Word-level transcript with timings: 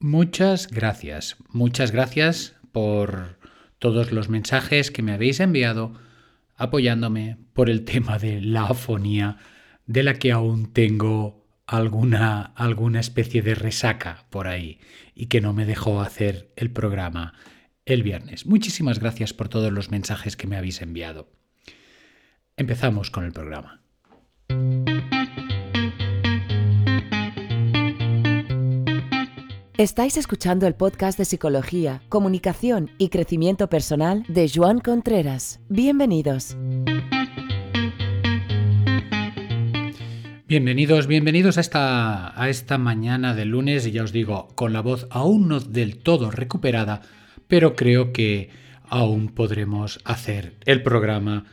Muchas 0.00 0.68
gracias, 0.68 1.36
muchas 1.48 1.90
gracias 1.90 2.54
por 2.70 3.36
todos 3.80 4.12
los 4.12 4.28
mensajes 4.28 4.92
que 4.92 5.02
me 5.02 5.12
habéis 5.12 5.40
enviado 5.40 5.94
apoyándome 6.54 7.36
por 7.52 7.68
el 7.68 7.84
tema 7.84 8.18
de 8.18 8.40
la 8.40 8.66
afonía, 8.66 9.38
de 9.86 10.04
la 10.04 10.14
que 10.14 10.30
aún 10.30 10.72
tengo 10.72 11.48
alguna, 11.66 12.42
alguna 12.42 13.00
especie 13.00 13.42
de 13.42 13.56
resaca 13.56 14.26
por 14.30 14.46
ahí 14.46 14.78
y 15.16 15.26
que 15.26 15.40
no 15.40 15.52
me 15.52 15.66
dejó 15.66 16.00
hacer 16.00 16.52
el 16.54 16.70
programa 16.70 17.34
el 17.84 18.04
viernes. 18.04 18.46
Muchísimas 18.46 19.00
gracias 19.00 19.32
por 19.32 19.48
todos 19.48 19.72
los 19.72 19.90
mensajes 19.90 20.36
que 20.36 20.46
me 20.46 20.56
habéis 20.56 20.80
enviado. 20.80 21.28
Empezamos 22.56 23.10
con 23.10 23.24
el 23.24 23.32
programa. 23.32 23.82
Estáis 29.78 30.16
escuchando 30.16 30.66
el 30.66 30.74
podcast 30.74 31.16
de 31.16 31.24
Psicología, 31.24 32.02
Comunicación 32.08 32.90
y 32.98 33.10
Crecimiento 33.10 33.68
Personal 33.68 34.24
de 34.26 34.50
Joan 34.52 34.80
Contreras. 34.80 35.60
Bienvenidos. 35.68 36.56
Bienvenidos, 40.48 41.06
bienvenidos 41.06 41.58
a 41.58 41.60
esta, 41.60 42.42
a 42.42 42.48
esta 42.48 42.76
mañana 42.76 43.36
de 43.36 43.44
lunes 43.44 43.86
y 43.86 43.92
ya 43.92 44.02
os 44.02 44.10
digo, 44.10 44.48
con 44.56 44.72
la 44.72 44.80
voz 44.80 45.06
aún 45.10 45.46
no 45.46 45.60
del 45.60 45.98
todo 45.98 46.32
recuperada, 46.32 47.02
pero 47.46 47.76
creo 47.76 48.12
que 48.12 48.50
aún 48.82 49.28
podremos 49.28 50.00
hacer 50.04 50.54
el 50.64 50.82
programa 50.82 51.44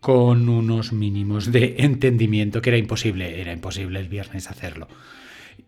con 0.00 0.50
unos 0.50 0.92
mínimos 0.92 1.50
de 1.50 1.76
entendimiento, 1.78 2.60
que 2.60 2.68
era 2.68 2.76
imposible, 2.76 3.40
era 3.40 3.54
imposible 3.54 4.00
el 4.00 4.08
viernes 4.08 4.50
hacerlo. 4.50 4.86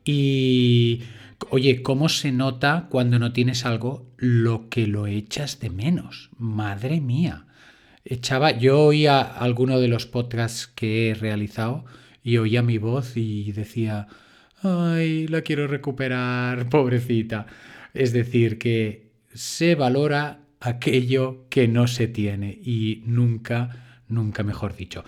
Y, 0.05 1.05
oye, 1.51 1.82
¿cómo 1.82 2.09
se 2.09 2.32
nota 2.32 2.87
cuando 2.91 3.19
no 3.19 3.32
tienes 3.32 3.64
algo 3.64 4.10
lo 4.16 4.69
que 4.69 4.87
lo 4.87 5.06
echas 5.06 5.61
de 5.61 5.70
menos? 5.70 6.30
Madre 6.36 7.00
mía. 7.00 7.47
Echaba, 8.05 8.50
yo 8.53 8.80
oía 8.80 9.20
alguno 9.20 9.78
de 9.78 9.89
los 9.89 10.06
podcasts 10.06 10.66
que 10.66 11.11
he 11.11 11.14
realizado 11.14 11.84
y 12.22 12.39
oía 12.39 12.62
mi 12.62 12.78
voz 12.78 13.16
y 13.16 13.53
decía, 13.53 14.08
ay, 14.62 15.27
la 15.28 15.42
quiero 15.42 15.66
recuperar, 15.66 16.69
pobrecita. 16.70 17.47
Es 17.94 18.12
decir, 18.12 18.59
que 18.59 19.12
se 19.34 19.75
valora 19.75 20.41
aquello 20.61 21.47
que 21.48 21.69
no 21.69 21.86
se 21.86 22.06
tiene 22.06 22.59
y 22.62 23.03
nunca, 23.06 24.00
nunca 24.09 24.42
mejor 24.42 24.77
dicho. 24.77 25.05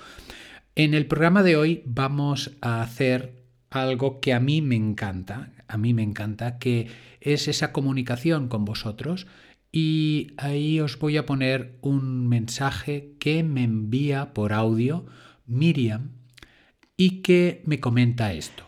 En 0.77 0.95
el 0.95 1.07
programa 1.07 1.43
de 1.43 1.57
hoy 1.57 1.83
vamos 1.87 2.53
a 2.61 2.83
hacer 2.83 3.45
algo 3.71 4.21
que 4.21 4.33
a 4.33 4.41
mí 4.41 4.61
me 4.61 4.77
encanta, 4.77 5.51
a 5.69 5.77
mí 5.77 5.95
me 5.95 6.03
encanta, 6.03 6.59
que 6.59 6.89
es 7.21 7.49
esa 7.49 7.73
comunicación 7.73 8.49
con 8.49 8.65
vosotros 8.65 9.27
y 9.73 10.29
ahí 10.37 10.79
os 10.79 10.99
voy 11.01 11.17
a 11.17 11.27
poner 11.27 11.79
un 11.81 12.29
mensaje 12.29 13.15
que 13.19 13.43
me 13.43 13.65
envía 13.65 14.33
por 14.33 14.53
audio 14.53 15.05
Miriam 15.47 16.11
y 16.97 17.23
que 17.23 17.63
me 17.67 17.81
comenta 17.81 18.33
esto. 18.33 18.65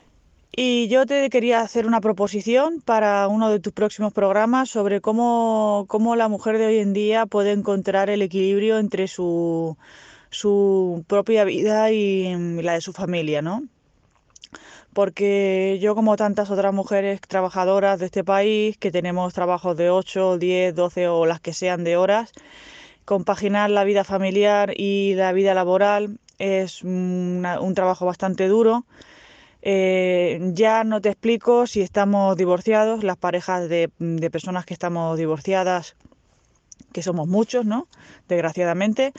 Y 0.59 0.89
yo 0.89 1.07
te 1.07 1.31
quería 1.31 1.61
hacer 1.61 1.87
una 1.87 2.01
proposición 2.01 2.81
para 2.81 3.29
uno 3.29 3.51
de 3.51 3.61
tus 3.61 3.73
próximos 3.73 4.13
programas 4.13 4.71
sobre 4.71 5.01
cómo, 5.01 5.85
cómo 5.87 6.17
la 6.17 6.29
mujer 6.29 6.59
de 6.59 6.67
hoy 6.67 6.79
en 6.79 6.93
día 6.93 7.27
puede 7.27 7.53
encontrar 7.53 8.11
el 8.11 8.23
equilibrio 8.23 8.79
entre 8.79 9.07
su, 9.07 9.77
su 10.31 11.05
propia 11.07 11.45
vida 11.45 11.93
y 11.93 12.35
la 12.63 12.73
de 12.73 12.81
su 12.81 12.93
familia, 12.93 13.43
¿no? 13.43 13.63
Porque 14.97 15.79
yo, 15.79 15.95
como 15.95 16.17
tantas 16.17 16.51
otras 16.51 16.73
mujeres 16.73 17.21
trabajadoras 17.21 17.99
de 17.99 18.07
este 18.07 18.25
país, 18.25 18.79
que 18.79 18.91
tenemos 18.91 19.35
trabajos 19.35 19.77
de 19.77 19.91
8, 19.91 20.39
10, 20.39 20.75
12 20.75 21.09
o 21.09 21.27
las 21.27 21.39
que 21.39 21.53
sean 21.53 21.85
de 21.85 21.99
horas, 21.99 22.33
compaginar 23.05 23.69
la 23.69 23.85
vida 23.85 24.05
familiar 24.05 24.73
y 24.75 25.13
la 25.15 25.33
vida 25.33 25.53
laboral 25.53 26.19
es 26.39 26.83
un 26.83 27.73
trabajo 27.75 28.07
bastante 28.07 28.49
duro. 28.49 28.87
Eh, 29.61 30.41
ya 30.55 30.83
no 30.83 31.03
te 31.03 31.11
explico 31.11 31.67
si 31.67 31.83
estamos 31.83 32.35
divorciados, 32.39 33.05
las 33.05 33.19
parejas 33.19 33.69
de, 33.69 33.91
de, 33.99 34.31
personas 34.31 34.65
que 34.65 34.73
estamos 34.73 35.19
divorciadas, 35.19 35.95
que 36.95 37.03
somos 37.03 37.29
muchos, 37.29 37.67
¿no? 37.67 37.87
Desgraciadamente, 38.29 39.13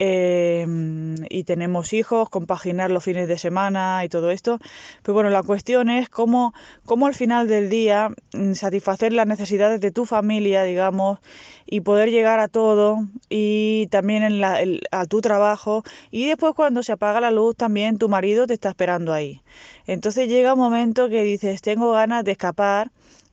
Em, 0.00 1.14
y 1.30 1.44
tenemos 1.44 1.92
hijos, 1.92 2.28
compaginar 2.28 2.90
los 2.90 3.04
fines 3.04 3.28
de 3.28 3.38
semana 3.38 4.04
y 4.04 4.08
todo 4.08 4.32
esto. 4.32 4.58
Pero 5.02 5.14
bueno, 5.14 5.30
la 5.30 5.42
cuestión 5.44 5.88
es 5.88 6.08
cómo, 6.08 6.52
cómo 6.84 7.06
al 7.06 7.14
final 7.14 7.46
del 7.46 7.70
día 7.70 8.10
mm, 8.32 8.54
satisfacer 8.54 9.12
las 9.12 9.26
necesidades 9.28 9.80
de 9.80 9.92
tu 9.92 10.04
familia, 10.04 10.64
digamos, 10.64 11.20
y 11.64 11.82
poder 11.82 12.10
llegar 12.10 12.40
a 12.40 12.48
todo 12.48 13.06
y 13.28 13.86
también 13.90 14.24
en 14.24 14.40
la, 14.40 14.60
a 14.90 15.06
tu 15.06 15.20
trabajo. 15.20 15.84
Y 16.10 16.26
después 16.26 16.54
cuando 16.54 16.82
se 16.82 16.92
apaga 16.92 17.20
la 17.20 17.30
luz 17.30 17.56
también 17.56 17.98
tu 17.98 18.08
marido 18.08 18.46
te 18.48 18.54
está 18.54 18.70
esperando 18.70 19.12
ahí. 19.12 19.42
Entonces 19.86 20.28
llega 20.28 20.54
un 20.54 20.60
momento 20.60 21.08
que 21.08 21.22
dices, 21.22 21.62
tengo 21.62 21.92
ganas 21.92 22.24
de 22.24 22.32
escapar 22.32 22.90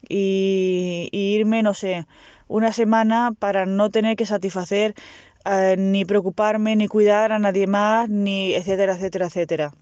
y, 0.07 1.09
y 1.11 1.35
irme, 1.35 1.63
no 1.63 1.73
sé, 1.73 2.05
una 2.47 2.73
semana 2.73 3.33
para 3.37 3.65
no 3.65 3.89
tener 3.89 4.15
que 4.15 4.25
satisfacer 4.25 4.93
eh, 5.45 5.75
ni 5.77 6.05
preocuparme, 6.05 6.75
ni 6.75 6.87
cuidar 6.87 7.31
a 7.31 7.39
nadie 7.39 7.67
más, 7.67 8.09
ni 8.09 8.53
etcétera, 8.53 8.95
etcétera, 8.95 9.27
etcétera. 9.27 9.73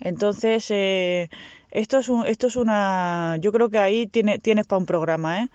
Entonces, 0.00 0.66
eh, 0.70 1.28
esto, 1.70 1.98
es 1.98 2.08
un, 2.08 2.26
esto 2.26 2.46
es 2.46 2.56
una... 2.56 3.36
Yo 3.40 3.52
creo 3.52 3.70
que 3.70 3.78
ahí 3.78 4.06
tiene, 4.06 4.38
tienes 4.38 4.66
para 4.66 4.78
un 4.78 4.86
programa, 4.86 5.42
¿eh? 5.42 5.48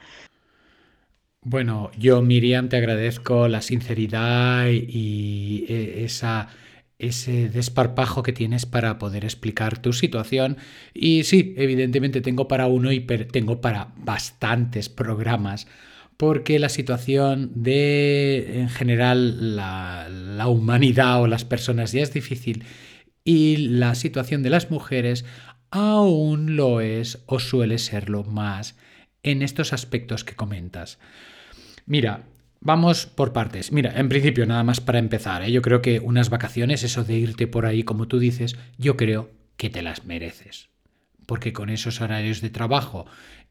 Bueno, 1.43 1.89
yo 1.97 2.21
Miriam 2.21 2.69
te 2.69 2.77
agradezco 2.77 3.47
la 3.47 3.61
sinceridad 3.61 4.67
y 4.67 5.65
e, 5.67 6.03
esa, 6.03 6.49
ese 6.99 7.49
desparpajo 7.49 8.21
que 8.21 8.31
tienes 8.31 8.67
para 8.67 8.99
poder 8.99 9.25
explicar 9.25 9.79
tu 9.79 9.91
situación. 9.91 10.57
Y 10.93 11.23
sí, 11.23 11.55
evidentemente 11.57 12.21
tengo 12.21 12.47
para 12.47 12.67
uno 12.67 12.91
y 12.91 12.99
tengo 12.99 13.59
para 13.59 13.91
bastantes 13.97 14.89
programas 14.89 15.67
porque 16.21 16.59
la 16.59 16.69
situación 16.69 17.51
de, 17.55 18.59
en 18.59 18.69
general, 18.69 19.55
la, 19.55 20.47
humanidad 20.47 21.19
o 21.19 21.25
las 21.25 21.45
personas 21.45 21.93
ya 21.93 22.03
es 22.03 22.13
difícil 22.13 22.63
y 23.23 23.57
la 23.57 23.95
situación 23.95 24.43
de 24.43 24.51
las 24.51 24.69
mujeres 24.69 25.25
aún 25.71 26.55
lo 26.55 26.79
es 26.79 27.23
o 27.25 27.39
suele 27.39 27.79
serlo 27.79 28.23
más 28.23 28.77
en 29.23 29.41
estos 29.41 29.73
aspectos 29.73 30.23
que 30.23 30.35
comentas. 30.35 30.99
Mira, 31.87 32.25
vamos 32.59 33.07
por 33.07 33.33
partes. 33.33 33.71
Mira, 33.71 33.99
en 33.99 34.07
principio, 34.07 34.45
nada 34.45 34.63
más 34.63 34.79
para 34.79 34.99
empezar, 34.99 35.41
¿eh? 35.41 35.51
yo 35.51 35.63
creo 35.63 35.81
que 35.81 36.01
unas 36.01 36.29
vacaciones, 36.29 36.83
eso 36.83 37.03
de 37.03 37.15
irte 37.15 37.47
por 37.47 37.65
ahí 37.65 37.81
como 37.81 38.07
tú 38.07 38.19
dices, 38.19 38.57
yo 38.77 38.95
creo 38.95 39.31
que 39.57 39.71
te 39.71 39.81
las 39.81 40.05
mereces. 40.05 40.69
Porque 41.25 41.51
con 41.51 41.71
esos 41.71 41.99
horarios 41.99 42.41
de 42.41 42.51
trabajo 42.51 43.07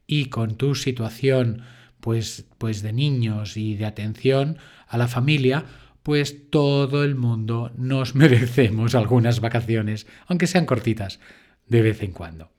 y 0.07 0.27
con 0.27 0.55
tu 0.55 0.77
situación 0.77 1.65
pues, 2.01 2.47
pues 2.59 2.83
de 2.83 2.93
niños 2.93 3.57
y 3.57 3.77
de 3.77 3.87
atención 3.87 4.59
a 4.87 4.99
la 4.99 5.09
familia, 5.09 5.65
pues 6.03 6.51
todo 6.51 7.05
el 7.05 7.15
mundo 7.15 7.73
nos 7.77 8.15
merecemos 8.15 8.95
algunas 8.95 9.41
vacaciones, 9.41 10.07
aunque 10.27 10.47
sean 10.47 10.67
cortitas, 10.67 11.21
de 11.67 11.83
vez 11.83 12.03
en 12.03 12.13
cuando. 12.13 12.51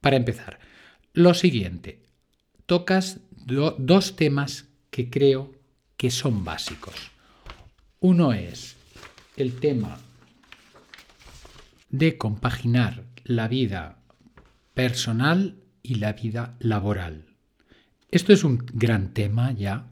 Para 0.00 0.16
empezar, 0.16 0.58
lo 1.12 1.34
siguiente, 1.34 2.02
tocas 2.66 3.20
dos 3.34 4.16
temas 4.16 4.68
que 4.90 5.10
creo 5.10 5.52
que 5.96 6.10
son 6.10 6.44
básicos. 6.44 7.10
Uno 8.00 8.32
es 8.32 8.76
el 9.36 9.58
tema 9.58 9.98
de 11.90 12.18
compaginar 12.18 13.04
la 13.24 13.48
vida 13.48 13.98
personal 14.74 15.56
y 15.82 15.96
la 15.96 16.12
vida 16.12 16.56
laboral. 16.60 17.27
Esto 18.10 18.32
es 18.32 18.44
un 18.44 18.64
gran 18.72 19.12
tema 19.12 19.52
ya. 19.52 19.86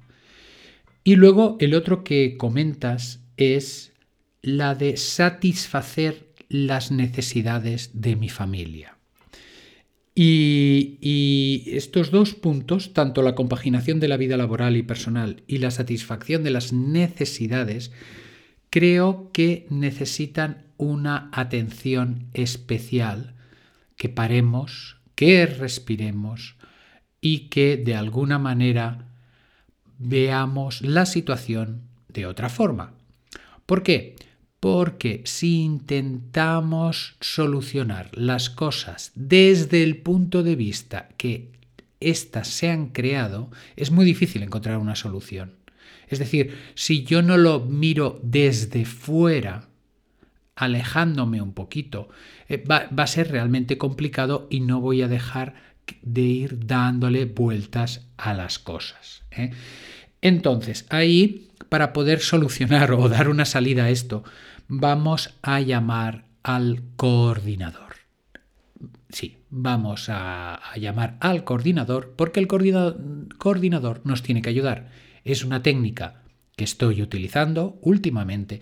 Y 1.05 1.17
luego 1.17 1.57
el 1.61 1.75
otro 1.75 2.03
que 2.03 2.37
comentas 2.37 3.21
es 3.37 3.93
la 4.43 4.75
de 4.75 4.97
satisfacer 4.97 6.27
las 6.49 6.91
necesidades 6.91 7.91
de 7.95 8.17
mi 8.17 8.29
familia. 8.29 8.97
Y, 10.19 11.65
estos 11.67 12.11
dos 12.11 12.35
puntos, 12.35 12.95
tanto 12.95 13.21
la 13.23 13.35
compaginación 13.35 14.01
de 14.01 14.09
la 14.09 14.17
vida 14.17 14.39
laboral 14.39 14.77
y 14.77 14.83
personal 14.83 15.43
y 15.47 15.59
la 15.59 15.71
satisfacción 15.71 16.43
de 16.43 16.51
las 16.51 16.73
necesidades, 16.73 17.93
creo 18.71 19.31
que 19.33 19.67
necesitan 19.69 20.65
una 20.79 21.29
atención 21.33 22.29
especial, 22.33 23.35
que 23.97 24.09
paremos, 24.09 24.97
que 25.17 25.45
respiremos, 25.45 26.56
y 27.27 27.49
que 27.49 27.77
de 27.77 27.97
alguna 27.97 28.39
manera 28.39 29.09
veamos 29.99 30.81
la 30.83 31.07
situación 31.07 31.81
de 32.09 32.25
otra 32.25 32.49
forma. 32.49 32.93
¿Por 33.67 33.83
qué? 33.83 34.15
Porque 34.61 35.23
si 35.25 35.63
intentamos 35.63 37.17
solucionar 37.21 38.11
las 38.13 38.49
cosas 38.49 39.11
desde 39.17 39.83
el 39.83 39.97
punto 39.97 40.45
de 40.45 40.55
vista 40.55 41.09
que 41.17 41.51
éstas 41.99 42.47
se 42.47 42.71
han 42.71 42.91
creado, 42.91 43.51
es 43.75 43.91
muy 43.91 44.05
difícil 44.05 44.45
encontrar 44.45 44.79
una 44.79 44.95
solución. 44.95 45.57
Es 46.07 46.21
decir, 46.21 46.57
si 46.77 47.03
yo 47.03 47.23
no 47.23 47.37
lo 47.37 47.59
miro 47.59 48.21
desde 48.23 48.85
fuera, 48.85 49.69
alejándome 50.55 51.43
un 51.43 51.55
poquito, 51.55 52.09
eh, 52.49 52.63
va, 52.63 52.89
a 52.97 53.07
ser 53.09 53.33
realmente 53.33 53.79
complicado 53.79 54.47
y 54.49 54.61
no 54.61 54.81
voy 54.81 55.03
a 55.03 55.09
dejar 55.09 55.67
de 56.03 56.21
ir 56.23 56.67
dándole 56.67 57.25
vueltas 57.27 58.09
a 58.17 58.35
las 58.35 58.59
cosas. 58.59 59.23
¿eh? 59.31 59.51
Entonces, 60.21 60.87
ahí, 60.91 61.49
para 61.69 61.93
poder 61.93 62.21
solucionar 62.21 62.93
o 62.93 63.09
dar 63.09 63.29
una 63.29 63.45
salida 63.45 63.85
a 63.85 63.91
esto, 63.91 64.25
vamos 64.69 65.35
a 65.43 65.61
llamar 65.61 66.27
al 66.43 66.83
coordinador. 66.97 67.97
Sí, 69.09 69.39
vamos 69.51 70.09
a, 70.09 70.61
llamar 70.77 71.17
al 71.21 71.45
coordinador 71.45 72.15
porque 72.17 72.41
el 72.41 72.49
coordinador 72.49 74.01
nos 74.05 74.23
tiene 74.23 74.43
que 74.43 74.51
ayudar. 74.51 74.91
Es 75.25 75.45
una 75.45 75.63
técnica 75.63 76.23
que 76.57 76.65
estoy 76.65 77.03
utilizando 77.03 77.79
últimamente 77.83 78.61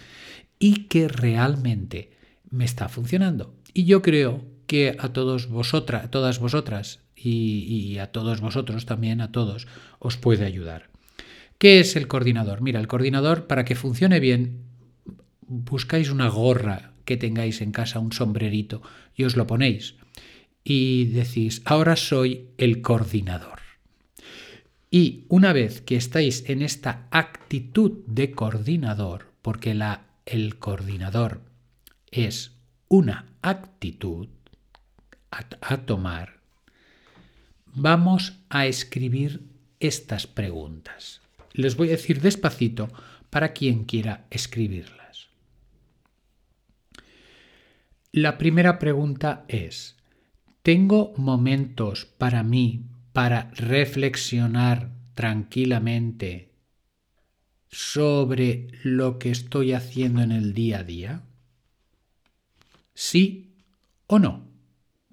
y 0.58 0.84
que 0.86 1.08
realmente 1.08 2.12
me 2.50 2.64
está 2.64 2.88
funcionando. 2.88 3.54
Y 3.72 3.84
yo 3.84 4.02
creo 4.02 4.44
que 4.66 4.96
a 4.98 5.12
todos 5.12 5.48
vosotras, 5.48 6.10
todas 6.10 6.38
vosotras 6.38 7.00
y, 7.16 7.98
a 7.98 8.08
todos 8.08 8.40
vosotros 8.40 8.86
también, 8.86 9.20
a 9.20 9.32
todos, 9.32 9.66
os 9.98 10.16
puede 10.16 10.44
ayudar. 10.44 10.90
¿Qué 11.58 11.80
es 11.80 11.96
el 11.96 12.08
coordinador? 12.08 12.60
Mira, 12.60 12.80
el 12.80 12.88
coordinador, 12.88 13.46
para 13.46 13.64
que 13.64 13.74
funcione 13.74 14.20
bien, 14.20 14.62
buscáis 15.46 16.10
una 16.10 16.28
gorra 16.28 16.92
que 17.04 17.16
tengáis 17.16 17.60
en 17.60 17.72
casa, 17.72 17.98
un 17.98 18.12
sombrerito, 18.12 18.82
y 19.14 19.24
os 19.24 19.36
lo 19.36 19.46
ponéis. 19.46 19.94
Y 20.64 21.04
decís, 21.06 21.62
ahora 21.64 21.96
soy 21.96 22.48
el 22.58 22.82
coordinador. 22.82 23.60
Y 24.90 25.24
una 25.28 25.52
vez 25.52 25.80
que 25.80 25.96
estáis 25.96 26.48
en 26.48 26.62
esta 26.62 27.08
actitud 27.10 28.04
de 28.06 28.30
coordinador, 28.30 29.32
porque 29.42 29.74
la, 29.74 30.06
el 30.24 30.58
coordinador 30.58 31.40
es 32.10 32.52
una 32.88 33.26
actitud 33.42 34.28
a, 35.60 35.76
tomar, 35.78 36.40
vamos 37.66 38.38
a 38.48 38.66
escribir 38.66 39.42
estas 39.80 40.26
preguntas. 40.26 41.20
Les 41.52 41.76
voy 41.76 41.88
a 41.88 41.92
decir 41.92 42.20
despacito 42.20 42.88
para 43.30 43.52
quien 43.52 43.84
quiera 43.84 44.26
escribirlas. 44.30 45.28
La 48.12 48.38
primera 48.38 48.78
pregunta 48.78 49.44
es, 49.48 49.96
¿tengo 50.62 51.12
momentos 51.16 52.04
para 52.06 52.44
mí 52.44 52.82
para 53.12 53.50
reflexionar 53.54 54.90
tranquilamente 55.14 56.52
sobre 57.70 58.68
lo 58.84 59.18
que 59.18 59.30
estoy 59.30 59.72
haciendo 59.72 60.22
en 60.22 60.30
el 60.30 60.54
día 60.54 60.78
a 60.78 60.84
día? 60.84 61.22
¿Sí 62.94 63.50
o 64.06 64.20
no? 64.20 64.53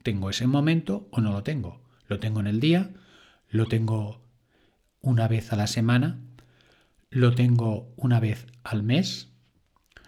¿Tengo 0.03 0.29
ese 0.29 0.47
momento 0.47 1.07
o 1.11 1.21
no 1.21 1.31
lo 1.31 1.43
tengo? 1.43 1.81
¿Lo 2.07 2.19
tengo 2.19 2.39
en 2.39 2.47
el 2.47 2.59
día? 2.59 2.91
¿Lo 3.49 3.67
tengo 3.67 4.21
una 5.01 5.27
vez 5.27 5.53
a 5.53 5.55
la 5.55 5.67
semana? 5.67 6.19
¿Lo 7.09 7.35
tengo 7.35 7.93
una 7.97 8.19
vez 8.19 8.47
al 8.63 8.83
mes? 8.83 9.29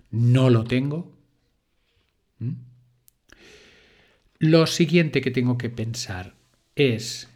¿No 0.09 0.49
lo 0.49 0.63
tengo? 0.63 1.17
Lo 4.39 4.67
siguiente 4.67 5.21
que 5.21 5.31
tengo 5.31 5.57
que 5.57 5.69
pensar 5.69 6.35
es 6.75 7.29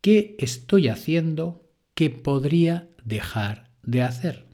¿qué 0.00 0.36
estoy 0.38 0.88
haciendo 0.88 1.70
que 1.94 2.10
podría 2.10 2.88
dejar 3.04 3.70
de 3.82 4.02
hacer? 4.02 4.46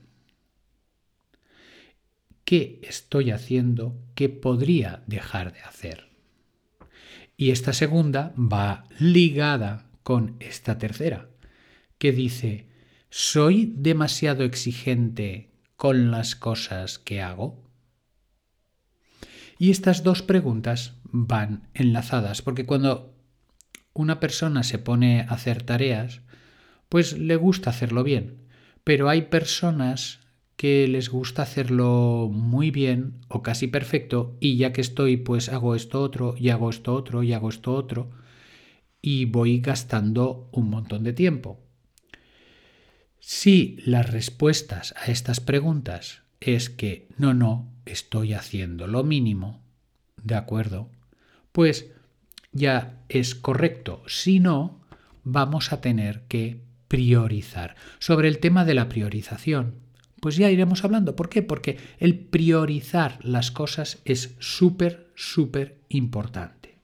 ¿Qué 2.44 2.80
estoy 2.82 3.30
haciendo 3.30 3.98
que 4.14 4.28
podría 4.28 5.02
dejar 5.06 5.52
de 5.52 5.60
hacer? 5.60 6.13
Y 7.36 7.50
esta 7.50 7.72
segunda 7.72 8.32
va 8.36 8.84
ligada 8.98 9.90
con 10.02 10.36
esta 10.40 10.78
tercera, 10.78 11.28
que 11.98 12.12
dice, 12.12 12.68
¿soy 13.10 13.72
demasiado 13.76 14.44
exigente 14.44 15.50
con 15.76 16.10
las 16.10 16.36
cosas 16.36 16.98
que 16.98 17.22
hago? 17.22 17.64
Y 19.58 19.70
estas 19.70 20.02
dos 20.02 20.22
preguntas 20.22 20.94
van 21.04 21.68
enlazadas, 21.74 22.42
porque 22.42 22.66
cuando 22.66 23.14
una 23.92 24.20
persona 24.20 24.62
se 24.62 24.78
pone 24.78 25.22
a 25.22 25.34
hacer 25.34 25.62
tareas, 25.62 26.22
pues 26.88 27.16
le 27.18 27.36
gusta 27.36 27.70
hacerlo 27.70 28.02
bien, 28.02 28.48
pero 28.84 29.08
hay 29.08 29.22
personas 29.22 30.20
que 30.56 30.86
les 30.88 31.08
gusta 31.08 31.42
hacerlo 31.42 32.30
muy 32.32 32.70
bien 32.70 33.20
o 33.28 33.42
casi 33.42 33.66
perfecto 33.66 34.36
y 34.40 34.56
ya 34.56 34.72
que 34.72 34.80
estoy 34.80 35.16
pues 35.16 35.48
hago 35.48 35.74
esto 35.74 36.00
otro 36.02 36.34
y 36.38 36.50
hago 36.50 36.70
esto 36.70 36.94
otro 36.94 37.22
y 37.22 37.32
hago 37.32 37.48
esto 37.48 37.74
otro 37.74 38.10
y 39.02 39.26
voy 39.26 39.60
gastando 39.60 40.48
un 40.52 40.70
montón 40.70 41.02
de 41.04 41.12
tiempo. 41.12 41.60
Si 43.18 43.76
las 43.84 44.10
respuestas 44.10 44.94
a 44.96 45.10
estas 45.10 45.40
preguntas 45.40 46.22
es 46.40 46.70
que 46.70 47.08
no, 47.18 47.34
no, 47.34 47.72
estoy 47.86 48.34
haciendo 48.34 48.86
lo 48.86 49.02
mínimo, 49.02 49.62
¿de 50.22 50.36
acuerdo? 50.36 50.90
Pues 51.52 51.90
ya 52.52 53.02
es 53.08 53.34
correcto. 53.34 54.02
Si 54.06 54.40
no, 54.40 54.80
vamos 55.22 55.72
a 55.72 55.80
tener 55.80 56.22
que 56.28 56.62
priorizar. 56.88 57.76
Sobre 57.98 58.28
el 58.28 58.38
tema 58.38 58.64
de 58.64 58.74
la 58.74 58.88
priorización, 58.88 59.83
pues 60.24 60.36
ya 60.36 60.50
iremos 60.50 60.84
hablando. 60.84 61.16
¿Por 61.16 61.28
qué? 61.28 61.42
Porque 61.42 61.76
el 61.98 62.18
priorizar 62.18 63.18
las 63.22 63.50
cosas 63.50 64.00
es 64.06 64.36
súper, 64.38 65.12
súper 65.14 65.82
importante. 65.90 66.78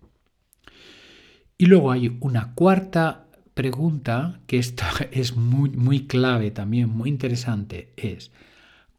Y 1.57 1.65
luego 1.65 1.91
hay 1.91 2.19
una 2.21 2.53
cuarta 2.55 3.29
pregunta 3.55 4.43
que 4.47 4.59
esta 4.59 4.91
es 5.11 5.37
muy, 5.37 5.71
muy 5.71 6.07
clave 6.07 6.51
también, 6.51 6.91
muy 6.91 7.09
interesante, 7.09 7.95
es, 7.97 8.31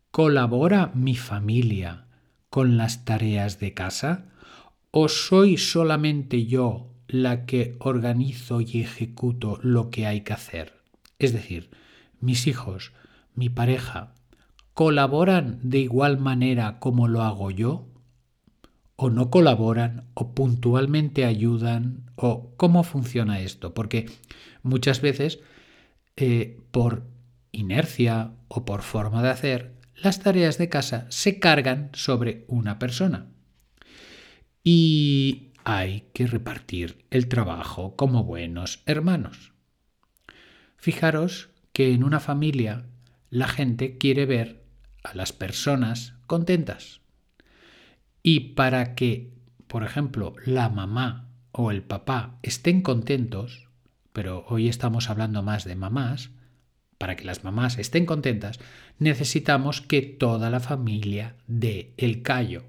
¿colabora 0.09 0.89
mi 0.95 1.15
familia 1.15 2.07
con 2.49 2.77
las 2.77 3.05
tareas 3.05 3.59
de 3.59 3.75
casa? 3.75 4.25
¿O 4.89 5.07
soy 5.07 5.57
solamente 5.57 6.47
yo 6.47 6.91
la 7.07 7.45
que 7.45 7.75
organizo 7.77 8.59
y 8.59 8.81
ejecuto 8.81 9.59
lo 9.61 9.91
que 9.91 10.07
hay 10.07 10.21
que 10.21 10.33
hacer? 10.33 10.81
Es 11.19 11.31
decir, 11.31 11.69
mis 12.19 12.47
hijos, 12.47 12.91
mi 13.35 13.49
pareja, 13.49 14.15
¿Colaboran 14.81 15.59
de 15.61 15.77
igual 15.77 16.17
manera 16.17 16.79
como 16.79 17.07
lo 17.07 17.21
hago 17.21 17.51
yo? 17.51 17.87
¿O 18.95 19.11
no 19.11 19.29
colaboran? 19.29 20.09
¿O 20.15 20.33
puntualmente 20.33 21.23
ayudan? 21.23 22.09
¿O 22.15 22.55
cómo 22.57 22.83
funciona 22.83 23.41
esto? 23.41 23.75
Porque 23.75 24.09
muchas 24.63 24.99
veces, 24.99 25.39
eh, 26.15 26.59
por 26.71 27.03
inercia 27.51 28.31
o 28.47 28.65
por 28.65 28.81
forma 28.81 29.21
de 29.21 29.29
hacer, 29.29 29.75
las 29.93 30.19
tareas 30.19 30.57
de 30.57 30.69
casa 30.69 31.05
se 31.09 31.37
cargan 31.37 31.91
sobre 31.93 32.43
una 32.47 32.79
persona. 32.79 33.27
Y 34.63 35.51
hay 35.63 36.09
que 36.11 36.25
repartir 36.25 37.05
el 37.11 37.27
trabajo 37.27 37.95
como 37.95 38.23
buenos 38.23 38.81
hermanos. 38.87 39.53
Fijaros 40.75 41.51
que 41.71 41.93
en 41.93 42.03
una 42.03 42.19
familia 42.19 42.87
la 43.29 43.47
gente 43.47 43.99
quiere 43.99 44.25
ver 44.25 44.60
a 45.03 45.15
las 45.15 45.33
personas 45.33 46.13
contentas. 46.27 47.01
Y 48.23 48.51
para 48.51 48.95
que, 48.95 49.33
por 49.67 49.83
ejemplo, 49.83 50.35
la 50.45 50.69
mamá 50.69 51.29
o 51.51 51.71
el 51.71 51.81
papá 51.81 52.37
estén 52.43 52.81
contentos, 52.81 53.67
pero 54.13 54.45
hoy 54.47 54.67
estamos 54.67 55.09
hablando 55.09 55.41
más 55.41 55.65
de 55.65 55.75
mamás, 55.75 56.31
para 56.97 57.15
que 57.15 57.25
las 57.25 57.43
mamás 57.43 57.79
estén 57.79 58.05
contentas, 58.05 58.59
necesitamos 58.99 59.81
que 59.81 60.03
toda 60.03 60.51
la 60.51 60.59
familia 60.59 61.35
dé 61.47 61.95
el 61.97 62.21
callo. 62.21 62.65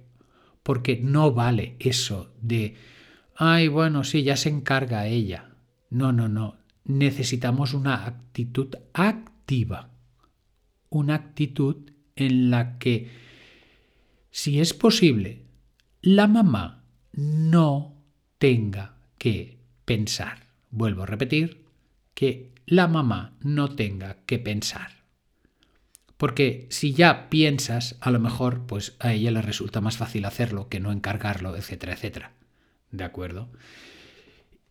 Porque 0.63 0.99
no 1.03 1.33
vale 1.33 1.77
eso 1.81 2.33
de, 2.41 2.77
ay, 3.37 3.69
bueno, 3.69 4.05
sí, 4.05 4.23
ya 4.23 4.37
se 4.37 4.49
encarga 4.49 5.07
ella. 5.07 5.51
No, 5.91 6.13
no, 6.13 6.31
no. 6.31 6.57
Necesitamos 6.85 7.75
una 7.75 8.07
actitud 8.07 8.75
activa. 8.95 9.91
Una 10.89 11.17
actitud 11.17 11.92
en 12.17 12.51
la 12.51 12.79
que, 12.79 13.11
si 14.31 14.61
es 14.61 14.75
posible, 14.75 15.43
la 16.01 16.27
mamá 16.27 16.85
no 17.13 17.95
tenga 18.39 18.97
que 19.19 19.59
pensar. 19.85 20.49
Vuelvo 20.71 21.03
a 21.03 21.07
repetir, 21.07 21.65
que 22.15 22.53
la 22.67 22.89
mamá 22.89 23.37
no 23.41 23.69
tenga 23.69 24.19
que 24.27 24.39
pensar. 24.39 25.03
Porque 26.17 26.67
si 26.71 26.93
ya 26.93 27.29
piensas, 27.31 27.97
a 28.01 28.11
lo 28.11 28.21
mejor 28.21 28.67
pues 28.67 28.95
a 29.01 29.13
ella 29.13 29.31
le 29.31 29.43
resulta 29.43 29.81
más 29.81 29.97
fácil 29.97 30.25
hacerlo 30.25 30.69
que 30.69 30.81
no 30.81 30.93
encargarlo, 30.93 31.57
etcétera, 31.57 31.95
etcétera. 31.95 32.33
¿De 32.91 33.05
acuerdo? 33.05 33.51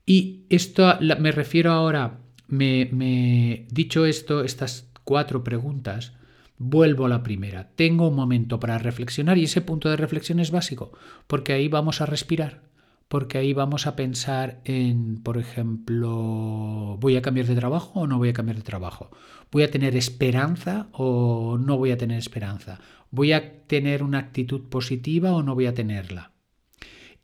Y 0.06 0.46
esto 0.50 0.98
me 1.20 1.32
refiero 1.32 1.72
ahora 1.72 2.20
me, 2.48 2.90
me 2.92 3.68
dicho 3.70 4.06
esto, 4.06 4.44
estas 4.44 4.90
cuatro 5.04 5.44
preguntas, 5.44 6.14
vuelvo 6.62 7.06
a 7.06 7.10
la 7.10 7.24
primera. 7.24 7.72
Tengo 7.76 8.08
un 8.08 8.16
momento 8.16 8.60
para 8.60 8.78
reflexionar 8.78 9.38
y 9.38 9.46
ese 9.46 9.62
punto 9.62 9.90
de 9.90 9.98
reflexión 9.98 10.40
es 10.40 10.52
básico, 10.52 10.92
porque 11.28 11.54
ahí 11.54 11.68
vamos 11.68 12.02
a 12.02 12.06
respirar, 12.06 12.62
porque 13.08 13.40
ahí 13.40 13.54
vamos 13.54 13.88
a 13.88 13.96
pensar 13.96 14.62
en, 14.64 15.22
por 15.24 15.38
ejemplo, 15.38 16.98
¿voy 17.00 17.18
a 17.18 17.22
cambiar 17.22 17.48
de 17.48 17.56
trabajo 17.56 18.02
o 18.02 18.08
no 18.08 18.20
voy 18.20 18.30
a 18.30 18.34
cambiar 18.34 18.58
de 18.58 18.64
trabajo? 18.64 19.10
¿Voy 19.52 19.64
a 19.64 19.72
tener 19.72 19.96
esperanza 19.96 20.88
o 20.92 21.58
no 21.58 21.78
voy 21.78 21.92
a 21.92 21.98
tener 21.98 22.20
esperanza? 22.20 22.80
¿Voy 23.10 23.34
a 23.34 23.66
tener 23.66 24.04
una 24.04 24.20
actitud 24.20 24.70
positiva 24.70 25.34
o 25.34 25.42
no 25.42 25.56
voy 25.56 25.66
a 25.66 25.74
tenerla? 25.74 26.32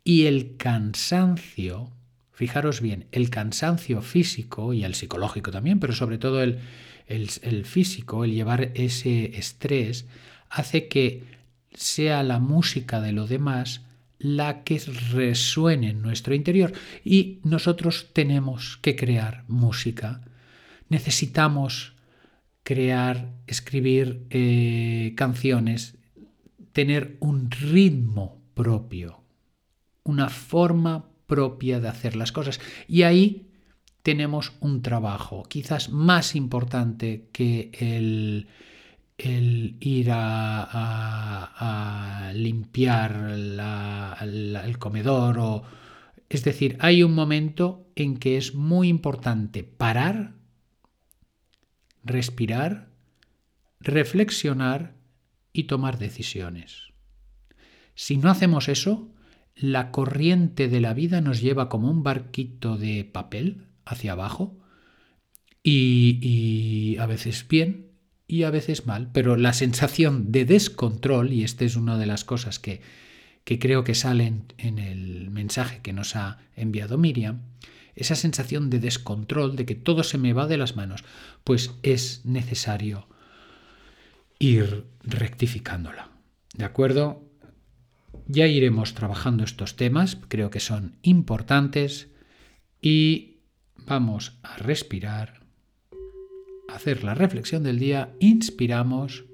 Y 0.02 0.26
el 0.26 0.56
cansancio, 0.56 1.92
fijaros 2.38 2.80
bien, 2.80 3.08
el 3.10 3.30
cansancio 3.30 4.00
físico 4.00 4.72
y 4.72 4.84
el 4.84 4.94
psicológico 4.94 5.50
también, 5.50 5.80
pero 5.80 5.92
sobre 5.92 6.18
todo 6.18 6.40
el, 6.40 6.60
físico, 7.64 8.22
el 8.22 8.32
llevar 8.32 8.70
ese 8.76 9.36
estrés, 9.36 10.06
hace 10.48 10.86
que 10.86 11.24
sea 11.74 12.22
la 12.22 12.38
música 12.38 13.00
de 13.00 13.10
lo 13.10 13.26
demás 13.26 13.80
la 14.20 14.62
que 14.62 14.80
resuene 15.10 15.90
en 15.90 16.00
nuestro 16.00 16.32
interior 16.32 16.72
y 17.04 17.40
nosotros 17.42 18.10
tenemos 18.12 18.76
que 18.82 18.94
crear 18.94 19.42
música. 19.48 20.20
Necesitamos 20.88 21.94
crear, 22.62 23.32
escribir 23.48 24.28
eh, 24.30 25.12
canciones, 25.16 25.96
tener 26.70 27.16
un 27.18 27.50
ritmo 27.50 28.40
propio, 28.54 29.24
una 30.04 30.28
forma 30.28 31.07
propia 31.28 31.78
de 31.78 31.86
hacer 31.86 32.16
las 32.16 32.32
cosas. 32.32 32.58
Y 32.88 33.02
ahí 33.04 33.52
tenemos 34.02 34.54
un 34.58 34.82
trabajo 34.82 35.44
quizás 35.44 35.90
más 35.90 36.34
importante 36.34 37.28
que 37.30 37.70
el, 37.78 38.48
ir 39.80 40.08
a, 40.10 41.52
limpiar 42.34 43.30
el 43.30 44.78
comedor 44.78 45.38
o... 45.38 45.62
Es 46.30 46.44
decir, 46.44 46.76
hay 46.80 47.02
un 47.02 47.14
momento 47.14 47.86
en 47.94 48.18
que 48.18 48.36
es 48.36 48.54
muy 48.54 48.88
importante 48.88 49.64
parar, 49.64 50.34
respirar, 52.04 52.90
reflexionar 53.80 54.94
y 55.54 55.64
tomar 55.64 55.98
decisiones. 55.98 56.92
Si 57.94 58.18
no 58.18 58.28
hacemos 58.30 58.68
eso, 58.68 59.10
la 59.60 59.90
corriente 59.90 60.68
de 60.68 60.80
la 60.80 60.94
vida 60.94 61.20
nos 61.20 61.40
lleva 61.40 61.68
como 61.68 61.90
un 61.90 62.02
barquito 62.02 62.76
de 62.76 63.04
papel 63.04 63.66
hacia 63.84 64.12
abajo 64.12 64.56
y, 65.62 66.96
a 66.98 67.06
veces 67.06 67.46
bien 67.46 67.88
y 68.26 68.44
a 68.44 68.50
veces 68.50 68.86
mal, 68.86 69.10
pero 69.12 69.36
la 69.36 69.52
sensación 69.52 70.30
de 70.32 70.44
descontrol, 70.44 71.32
y 71.32 71.44
esta 71.44 71.64
es 71.64 71.76
una 71.76 71.98
de 71.98 72.06
las 72.06 72.24
cosas 72.24 72.58
que, 72.58 72.80
que 73.44 73.58
creo 73.58 73.84
que 73.84 73.94
salen 73.94 74.52
en 74.58 74.78
el 74.78 75.30
mensaje 75.30 75.80
que 75.82 75.92
nos 75.92 76.14
ha 76.14 76.38
enviado 76.54 76.98
Miriam, 76.98 77.42
esa 77.96 78.14
sensación 78.14 78.70
de 78.70 78.78
descontrol, 78.78 79.56
de 79.56 79.66
que 79.66 79.74
todo 79.74 80.04
se 80.04 80.18
me 80.18 80.32
va 80.32 80.46
de 80.46 80.58
las 80.58 80.76
manos, 80.76 81.04
pues 81.42 81.74
es 81.82 82.24
necesario 82.24 83.08
ir 84.38 84.84
rectificándola. 85.02 86.10
¿De 86.54 86.64
acuerdo? 86.64 87.27
Ya 88.28 88.46
iremos 88.46 88.94
trabajando 88.94 89.42
estos 89.42 89.74
temas, 89.74 90.18
creo 90.28 90.50
que 90.50 90.60
son 90.60 90.98
importantes 91.02 92.08
y 92.80 93.38
Vamos 93.88 94.38
a 94.42 94.58
respirar, 94.58 95.46
hacer 96.68 97.04
la 97.04 97.14
reflexión 97.14 97.62
del 97.62 97.78
día, 97.78 98.14
inspiramos, 98.20 99.24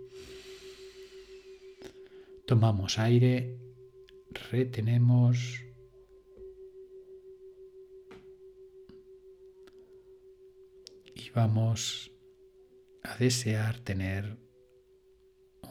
tomamos 2.47 3.01
aire, 3.01 3.59
retenemos. 4.53 5.65
Y 11.17 11.31
vamos 11.31 12.13
a 13.03 13.17
desear 13.17 13.81
tener 13.81 14.39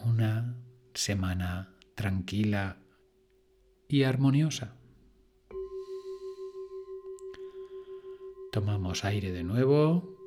una 0.03 0.62
semana 0.94 1.77
tranquila 1.96 2.82
y 3.93 4.05
armoniosa. 4.05 4.75
Tomamos 8.51 9.05
aire 9.05 9.31
de 9.31 9.43
nuevo. 9.43 10.17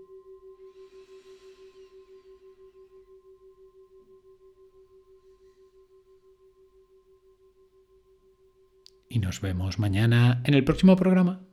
Y 9.08 9.18
nos 9.18 9.40
vemos 9.40 9.80
mañana 9.80 10.42
en 10.44 10.54
el 10.54 10.62
próximo 10.62 10.94
programa. 10.94 11.44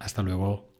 Hasta 0.00 0.22
luego. 0.22 0.71